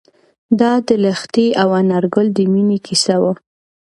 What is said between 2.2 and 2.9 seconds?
د مینې